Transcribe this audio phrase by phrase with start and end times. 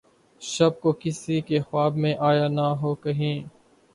[0.41, 3.37] شب کو‘ کسی کے خواب میں آیا نہ ہو‘ کہیں!